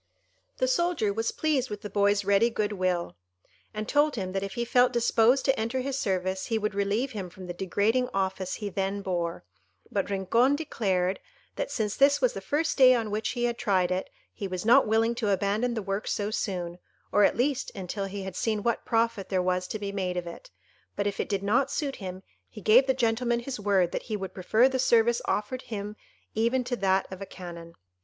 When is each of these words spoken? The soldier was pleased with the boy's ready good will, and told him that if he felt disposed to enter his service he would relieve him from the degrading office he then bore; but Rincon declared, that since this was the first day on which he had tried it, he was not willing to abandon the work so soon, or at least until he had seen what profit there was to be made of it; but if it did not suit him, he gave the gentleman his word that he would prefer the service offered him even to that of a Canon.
The 0.57 0.67
soldier 0.67 1.13
was 1.13 1.31
pleased 1.31 1.69
with 1.69 1.83
the 1.83 1.87
boy's 1.91 2.25
ready 2.25 2.49
good 2.49 2.71
will, 2.71 3.17
and 3.71 3.87
told 3.87 4.15
him 4.15 4.31
that 4.31 4.41
if 4.41 4.55
he 4.55 4.65
felt 4.65 4.91
disposed 4.91 5.45
to 5.45 5.59
enter 5.59 5.81
his 5.81 5.95
service 5.99 6.47
he 6.47 6.57
would 6.57 6.73
relieve 6.73 7.11
him 7.11 7.29
from 7.29 7.45
the 7.45 7.53
degrading 7.53 8.09
office 8.11 8.55
he 8.55 8.69
then 8.69 9.03
bore; 9.03 9.43
but 9.91 10.09
Rincon 10.09 10.55
declared, 10.55 11.19
that 11.55 11.69
since 11.69 11.95
this 11.95 12.19
was 12.19 12.33
the 12.33 12.41
first 12.41 12.79
day 12.79 12.95
on 12.95 13.11
which 13.11 13.29
he 13.33 13.43
had 13.43 13.59
tried 13.59 13.91
it, 13.91 14.09
he 14.33 14.47
was 14.47 14.65
not 14.65 14.87
willing 14.87 15.13
to 15.13 15.29
abandon 15.29 15.75
the 15.75 15.83
work 15.83 16.07
so 16.07 16.31
soon, 16.31 16.79
or 17.11 17.23
at 17.23 17.37
least 17.37 17.71
until 17.75 18.05
he 18.05 18.23
had 18.23 18.35
seen 18.35 18.63
what 18.63 18.83
profit 18.85 19.29
there 19.29 19.39
was 19.43 19.67
to 19.67 19.77
be 19.77 19.91
made 19.91 20.17
of 20.17 20.25
it; 20.25 20.49
but 20.95 21.05
if 21.05 21.19
it 21.19 21.29
did 21.29 21.43
not 21.43 21.69
suit 21.69 21.97
him, 21.97 22.23
he 22.49 22.59
gave 22.59 22.87
the 22.87 22.95
gentleman 22.95 23.41
his 23.41 23.59
word 23.59 23.91
that 23.91 24.01
he 24.09 24.17
would 24.17 24.33
prefer 24.33 24.67
the 24.67 24.79
service 24.79 25.21
offered 25.25 25.61
him 25.61 25.95
even 26.33 26.63
to 26.63 26.75
that 26.75 27.05
of 27.13 27.21
a 27.21 27.25
Canon. 27.27 27.75